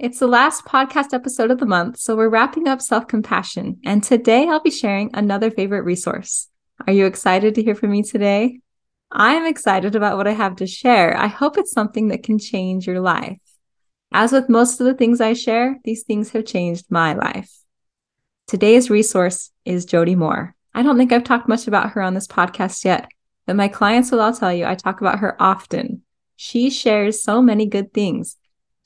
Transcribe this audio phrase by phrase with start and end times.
[0.00, 3.80] It's the last podcast episode of the month, so we're wrapping up self compassion.
[3.84, 6.46] And today I'll be sharing another favorite resource.
[6.86, 8.60] Are you excited to hear from me today?
[9.10, 11.16] I'm excited about what I have to share.
[11.16, 13.40] I hope it's something that can change your life.
[14.12, 17.52] As with most of the things I share, these things have changed my life.
[18.46, 20.54] Today's resource is Jody Moore.
[20.74, 23.08] I don't think I've talked much about her on this podcast yet,
[23.46, 26.02] but my clients will all tell you I talk about her often.
[26.36, 28.36] She shares so many good things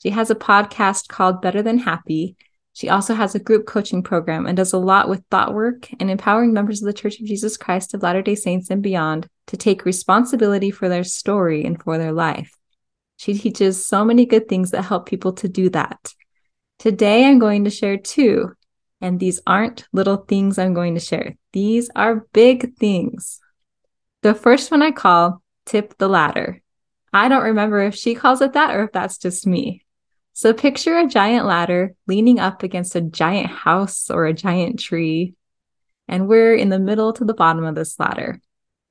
[0.03, 2.35] she has a podcast called Better Than Happy.
[2.73, 6.11] She also has a group coaching program and does a lot with thought work and
[6.11, 9.55] empowering members of the Church of Jesus Christ of Latter day Saints and beyond to
[9.55, 12.53] take responsibility for their story and for their life.
[13.15, 16.13] She teaches so many good things that help people to do that.
[16.79, 18.51] Today, I'm going to share two,
[18.99, 21.37] and these aren't little things I'm going to share.
[21.53, 23.39] These are big things.
[24.21, 26.61] The first one I call Tip the Ladder.
[27.13, 29.82] I don't remember if she calls it that or if that's just me.
[30.33, 35.35] So picture a giant ladder leaning up against a giant house or a giant tree.
[36.07, 38.41] And we're in the middle to the bottom of this ladder.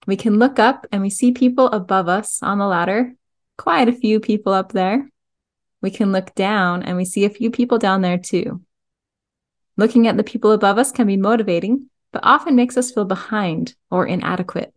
[0.07, 3.15] We can look up and we see people above us on the ladder,
[3.59, 5.09] quite a few people up there.
[5.81, 8.63] We can look down and we see a few people down there too.
[9.77, 13.75] Looking at the people above us can be motivating, but often makes us feel behind
[13.91, 14.73] or inadequate.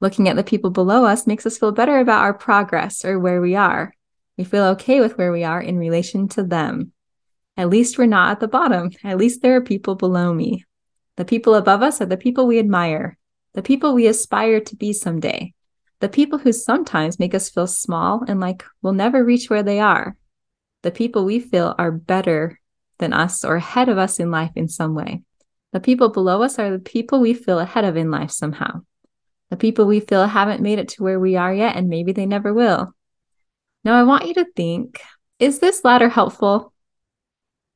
[0.00, 3.40] Looking at the people below us makes us feel better about our progress or where
[3.40, 3.94] we are.
[4.40, 6.92] We feel okay with where we are in relation to them.
[7.58, 8.90] At least we're not at the bottom.
[9.04, 10.64] At least there are people below me.
[11.16, 13.18] The people above us are the people we admire,
[13.52, 15.52] the people we aspire to be someday,
[15.98, 19.78] the people who sometimes make us feel small and like we'll never reach where they
[19.78, 20.16] are,
[20.80, 22.58] the people we feel are better
[22.96, 25.20] than us or ahead of us in life in some way.
[25.74, 28.84] The people below us are the people we feel ahead of in life somehow.
[29.50, 32.24] The people we feel haven't made it to where we are yet, and maybe they
[32.24, 32.94] never will.
[33.84, 35.00] Now, I want you to think
[35.38, 36.72] is this ladder helpful?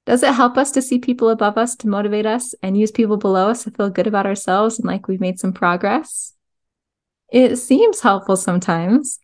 [0.04, 3.16] Does it help us to see people above us to motivate us and use people
[3.16, 6.34] below us to feel good about ourselves and like we've made some progress?
[7.32, 9.18] It seems helpful sometimes.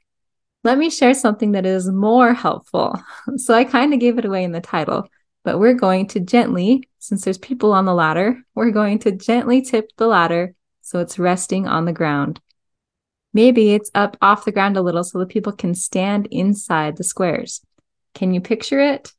[0.65, 3.01] Let me share something that is more helpful.
[3.37, 5.07] So I kind of gave it away in the title,
[5.45, 9.61] but we're going to gently, since there's people on the ladder, we're going to gently
[9.61, 12.41] tip the ladder so it's resting on the ground.
[13.33, 17.05] Maybe it's up off the ground a little so that people can stand inside the
[17.05, 17.61] squares.
[18.15, 19.13] Can you picture it?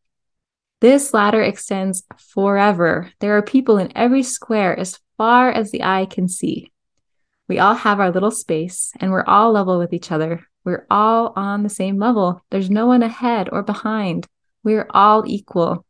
[0.82, 3.12] This ladder extends forever.
[3.20, 6.72] There are people in every square as far as the eye can see.
[7.48, 10.48] We all have our little space and we're all level with each other.
[10.64, 12.44] We're all on the same level.
[12.50, 14.28] There's no one ahead or behind.
[14.64, 15.86] We're all equal.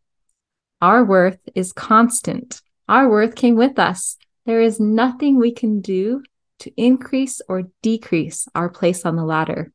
[0.81, 2.61] Our worth is constant.
[2.87, 4.17] Our worth came with us.
[4.45, 6.23] There is nothing we can do
[6.61, 9.71] to increase or decrease our place on the ladder.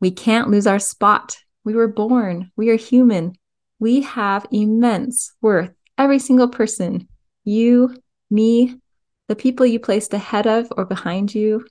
[0.00, 1.36] We can't lose our spot.
[1.64, 3.34] We were born, we are human.
[3.78, 5.70] We have immense worth.
[5.96, 7.08] Every single person,
[7.44, 7.96] you,
[8.30, 8.76] me,
[9.28, 11.66] the people you placed ahead of or behind you,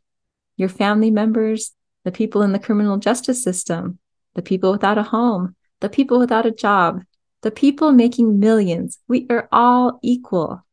[0.58, 1.72] your family members,
[2.04, 4.00] the people in the criminal justice system,
[4.36, 7.04] the people without a home, the people without a job,
[7.42, 9.00] the people making millions.
[9.08, 10.66] We are all equal.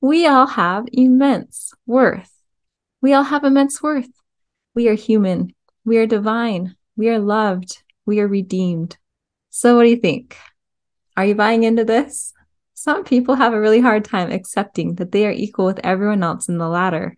[0.00, 2.30] We all have immense worth.
[3.02, 4.10] We all have immense worth.
[4.74, 5.54] We are human.
[5.84, 6.76] We are divine.
[6.96, 7.82] We are loved.
[8.04, 8.98] We are redeemed.
[9.48, 10.36] So, what do you think?
[11.16, 12.32] Are you buying into this?
[12.74, 16.48] Some people have a really hard time accepting that they are equal with everyone else
[16.48, 17.16] in the ladder.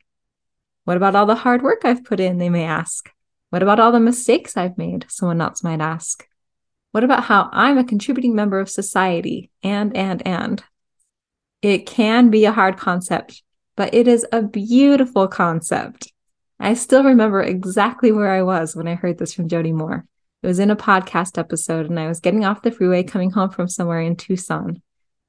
[0.85, 2.39] What about all the hard work I've put in?
[2.39, 3.11] They may ask.
[3.51, 5.07] What about all the mistakes I've made?
[5.09, 6.27] Someone else might ask.
[6.93, 9.51] What about how I'm a contributing member of society?
[9.63, 10.63] And, and, and.
[11.61, 13.43] It can be a hard concept
[13.77, 16.13] but it is a beautiful concept.
[16.61, 20.05] I still remember exactly where I was when I heard this from Jody Moore.
[20.43, 23.51] It was in a podcast episode, and I was getting off the freeway coming home
[23.51, 24.83] from somewhere in Tucson.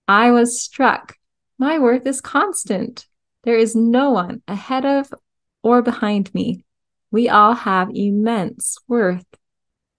[0.08, 1.16] I was struck.
[1.58, 3.08] My worth is constant.
[3.44, 5.14] There is no one ahead of
[5.62, 6.66] or behind me.
[7.12, 9.26] We all have immense worth.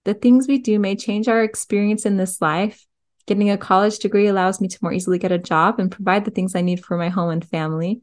[0.05, 2.87] The things we do may change our experience in this life.
[3.26, 6.31] Getting a college degree allows me to more easily get a job and provide the
[6.31, 8.02] things I need for my home and family.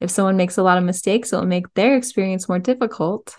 [0.00, 3.36] If someone makes a lot of mistakes, it will make their experience more difficult.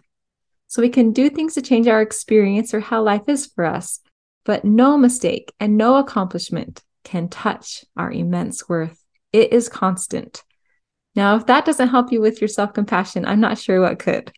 [0.67, 4.01] So we can do things to change our experience or how life is for us,
[4.45, 9.03] but no mistake and no accomplishment can touch our immense worth.
[9.31, 10.43] It is constant.
[11.15, 14.31] Now, if that doesn't help you with your self compassion, I'm not sure what could.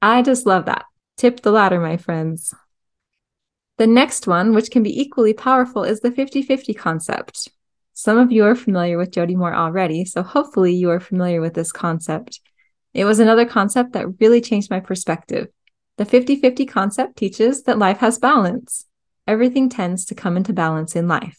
[0.00, 0.84] I just love that.
[1.16, 2.54] Tip the ladder, my friends.
[3.76, 7.48] The next one, which can be equally powerful, is the 50 50 concept.
[7.96, 11.54] Some of you are familiar with Jody Moore already, so hopefully you are familiar with
[11.54, 12.40] this concept.
[12.92, 15.46] It was another concept that really changed my perspective.
[15.96, 18.86] The 50 50 concept teaches that life has balance.
[19.28, 21.38] Everything tends to come into balance in life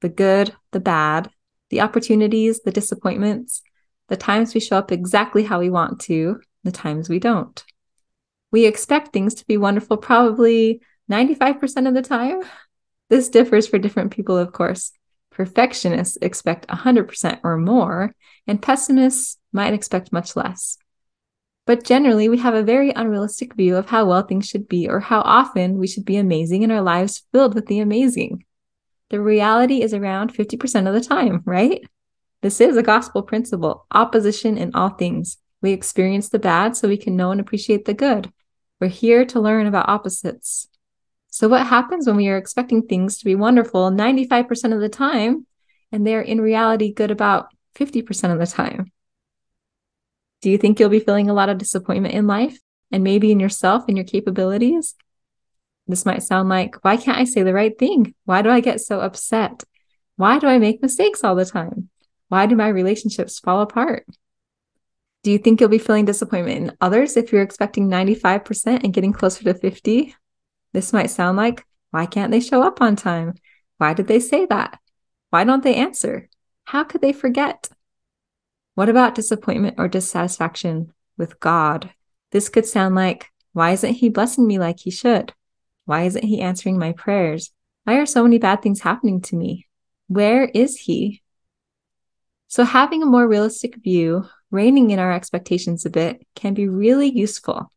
[0.00, 1.28] the good, the bad,
[1.68, 3.60] the opportunities, the disappointments,
[4.08, 7.62] the times we show up exactly how we want to, the times we don't.
[8.50, 10.80] We expect things to be wonderful probably
[11.10, 12.42] 95% of the time.
[13.10, 14.92] This differs for different people, of course.
[15.30, 18.14] Perfectionists expect 100% or more,
[18.46, 20.76] and pessimists might expect much less.
[21.66, 25.00] But generally, we have a very unrealistic view of how well things should be or
[25.00, 28.44] how often we should be amazing in our lives filled with the amazing.
[29.10, 31.82] The reality is around 50% of the time, right?
[32.42, 35.36] This is a gospel principle opposition in all things.
[35.60, 38.32] We experience the bad so we can know and appreciate the good.
[38.80, 40.69] We're here to learn about opposites.
[41.30, 45.46] So, what happens when we are expecting things to be wonderful 95% of the time
[45.92, 48.90] and they're in reality good about 50% of the time?
[50.42, 52.58] Do you think you'll be feeling a lot of disappointment in life
[52.90, 54.96] and maybe in yourself and your capabilities?
[55.86, 58.14] This might sound like, why can't I say the right thing?
[58.24, 59.62] Why do I get so upset?
[60.16, 61.90] Why do I make mistakes all the time?
[62.28, 64.06] Why do my relationships fall apart?
[65.22, 69.12] Do you think you'll be feeling disappointment in others if you're expecting 95% and getting
[69.12, 70.14] closer to 50?
[70.72, 73.34] This might sound like, why can't they show up on time?
[73.78, 74.78] Why did they say that?
[75.30, 76.28] Why don't they answer?
[76.64, 77.68] How could they forget?
[78.74, 81.90] What about disappointment or dissatisfaction with God?
[82.30, 85.32] This could sound like, why isn't He blessing me like He should?
[85.84, 87.50] Why isn't He answering my prayers?
[87.84, 89.66] Why are so many bad things happening to me?
[90.06, 91.22] Where is He?
[92.46, 97.08] So, having a more realistic view, reining in our expectations a bit, can be really
[97.08, 97.70] useful.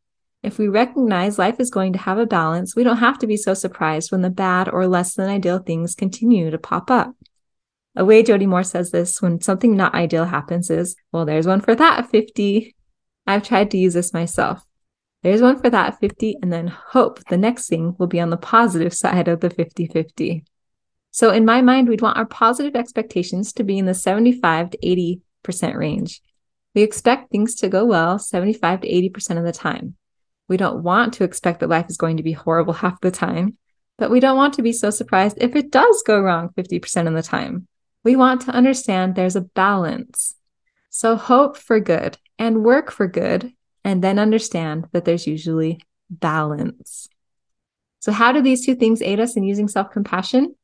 [0.44, 3.38] If we recognize life is going to have a balance, we don't have to be
[3.38, 7.16] so surprised when the bad or less than ideal things continue to pop up.
[7.96, 11.62] A way Jody Moore says this when something not ideal happens is, well, there's one
[11.62, 12.76] for that 50.
[13.26, 14.66] I've tried to use this myself.
[15.22, 18.36] There's one for that 50, and then hope the next thing will be on the
[18.36, 20.44] positive side of the 50 50.
[21.12, 24.78] So, in my mind, we'd want our positive expectations to be in the 75 to
[24.80, 26.22] 80% range.
[26.76, 29.96] We expect things to go well 75 to 80% of the time.
[30.48, 33.58] We don't want to expect that life is going to be horrible half the time,
[33.98, 37.14] but we don't want to be so surprised if it does go wrong 50% of
[37.14, 37.68] the time.
[38.04, 40.36] We want to understand there's a balance.
[40.90, 43.54] So hope for good and work for good,
[43.84, 47.08] and then understand that there's usually balance.
[48.00, 50.56] So, how do these two things aid us in using self compassion?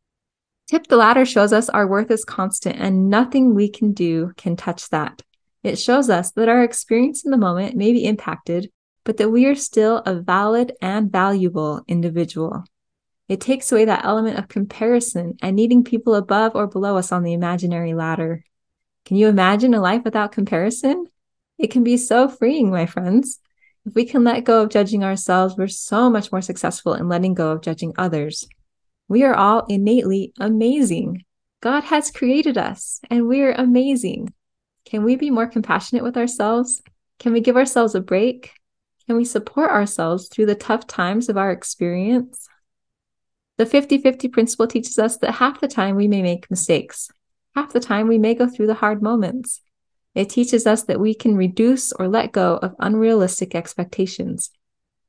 [0.68, 4.56] Tip the ladder shows us our worth is constant and nothing we can do can
[4.56, 5.22] touch that.
[5.64, 8.70] It shows us that our experience in the moment may be impacted,
[9.04, 12.64] but that we are still a valid and valuable individual.
[13.28, 17.24] It takes away that element of comparison and needing people above or below us on
[17.24, 18.44] the imaginary ladder.
[19.06, 21.06] Can you imagine a life without comparison?
[21.58, 23.40] It can be so freeing, my friends.
[23.86, 27.34] If we can let go of judging ourselves, we're so much more successful in letting
[27.34, 28.48] go of judging others.
[29.08, 31.24] We are all innately amazing.
[31.62, 34.34] God has created us, and we're amazing.
[34.86, 36.82] Can we be more compassionate with ourselves?
[37.20, 38.52] Can we give ourselves a break?
[39.10, 42.48] Can we support ourselves through the tough times of our experience?
[43.58, 47.10] The 50 50 principle teaches us that half the time we may make mistakes,
[47.56, 49.62] half the time we may go through the hard moments.
[50.14, 54.52] It teaches us that we can reduce or let go of unrealistic expectations.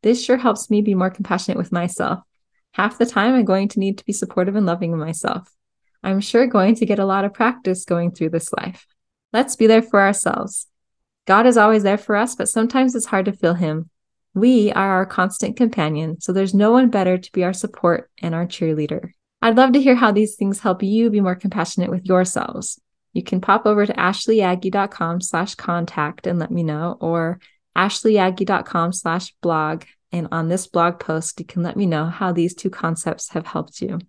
[0.03, 2.21] This sure helps me be more compassionate with myself.
[2.73, 5.47] Half the time, I'm going to need to be supportive and loving of myself.
[6.03, 8.87] I'm sure going to get a lot of practice going through this life.
[9.35, 10.70] Let's be there for ourselves.
[11.31, 13.89] God is always there for us, but sometimes it's hard to feel Him.
[14.35, 18.35] We are our constant companion, so there's no one better to be our support and
[18.35, 19.13] our cheerleader.
[19.41, 22.81] I'd love to hear how these things help you be more compassionate with yourselves.
[23.13, 27.39] You can pop over to ashleyaggie.com slash contact and let me know, or
[27.79, 29.85] ashleyaggie.com slash blog.
[30.11, 33.47] And on this blog post, you can let me know how these two concepts have
[33.47, 34.01] helped you.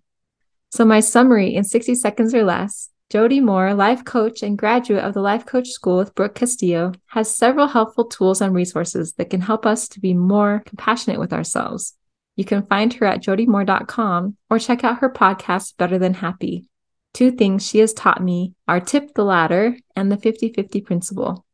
[0.72, 5.12] So, my summary in 60 seconds or less Jody Moore, life coach and graduate of
[5.12, 9.42] the Life Coach School with Brooke Castillo, has several helpful tools and resources that can
[9.42, 11.94] help us to be more compassionate with ourselves.
[12.36, 16.64] You can find her at jodymoore.com or check out her podcast, Better Than Happy.
[17.12, 21.44] Two things she has taught me are Tip the Ladder and the 50 50 principle.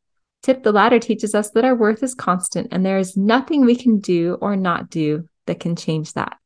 [0.44, 3.74] Tip the Ladder teaches us that our worth is constant and there is nothing we
[3.74, 6.36] can do or not do that can change that.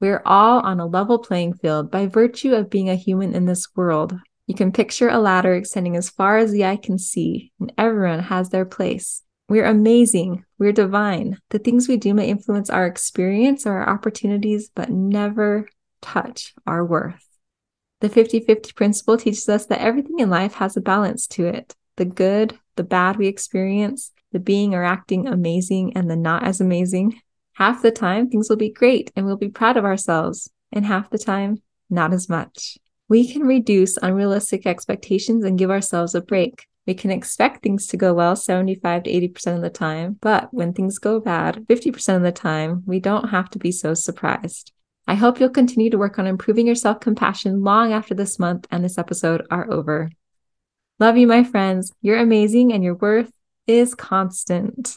[0.00, 3.68] We're all on a level playing field by virtue of being a human in this
[3.76, 4.18] world.
[4.46, 8.20] You can picture a ladder extending as far as the eye can see, and everyone
[8.20, 9.22] has their place.
[9.48, 10.44] We're amazing.
[10.58, 11.38] We're divine.
[11.50, 15.68] The things we do may influence our experience or our opportunities, but never
[16.00, 17.24] touch our worth.
[18.00, 21.74] The 50 50 principle teaches us that everything in life has a balance to it
[21.96, 26.60] the good, the bad we experience, the being or acting amazing, and the not as
[26.60, 27.20] amazing.
[27.52, 31.10] Half the time, things will be great and we'll be proud of ourselves, and half
[31.10, 32.78] the time, not as much.
[33.08, 36.66] We can reduce unrealistic expectations and give ourselves a break.
[36.86, 40.72] We can expect things to go well 75 to 80% of the time, but when
[40.72, 44.72] things go bad 50% of the time, we don't have to be so surprised.
[45.06, 48.66] I hope you'll continue to work on improving your self compassion long after this month
[48.70, 50.10] and this episode are over.
[50.98, 51.92] Love you, my friends.
[52.00, 53.32] You're amazing and your worth
[53.66, 54.96] is constant.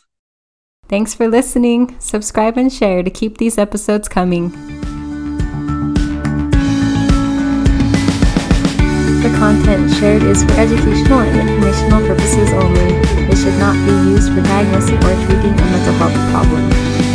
[0.87, 1.99] Thanks for listening.
[1.99, 4.84] Subscribe and share to keep these episodes coming.
[9.35, 12.95] Content shared is for educational and informational purposes only.
[13.29, 17.14] It should not be used for diagnosing or treating a mental health problem.